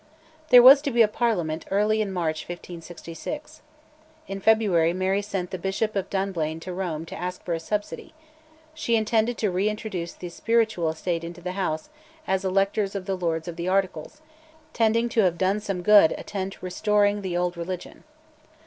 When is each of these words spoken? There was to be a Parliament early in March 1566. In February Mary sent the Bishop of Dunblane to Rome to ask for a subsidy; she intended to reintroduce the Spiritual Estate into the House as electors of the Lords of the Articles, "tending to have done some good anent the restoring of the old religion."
There 0.49 0.63
was 0.63 0.81
to 0.81 0.89
be 0.89 1.03
a 1.03 1.07
Parliament 1.07 1.67
early 1.69 2.01
in 2.01 2.11
March 2.11 2.47
1566. 2.49 3.61
In 4.27 4.39
February 4.39 4.93
Mary 4.93 5.21
sent 5.21 5.51
the 5.51 5.59
Bishop 5.59 5.95
of 5.95 6.09
Dunblane 6.09 6.59
to 6.61 6.73
Rome 6.73 7.05
to 7.05 7.15
ask 7.15 7.45
for 7.45 7.53
a 7.53 7.59
subsidy; 7.59 8.15
she 8.73 8.95
intended 8.95 9.37
to 9.37 9.51
reintroduce 9.51 10.13
the 10.13 10.29
Spiritual 10.29 10.89
Estate 10.89 11.23
into 11.23 11.39
the 11.41 11.51
House 11.51 11.89
as 12.25 12.43
electors 12.43 12.95
of 12.95 13.05
the 13.05 13.15
Lords 13.15 13.47
of 13.47 13.57
the 13.57 13.67
Articles, 13.67 14.21
"tending 14.73 15.07
to 15.09 15.21
have 15.21 15.37
done 15.37 15.59
some 15.59 15.83
good 15.83 16.13
anent 16.13 16.53
the 16.53 16.65
restoring 16.65 17.17
of 17.17 17.21
the 17.23 17.37
old 17.37 17.55
religion." 17.55 18.03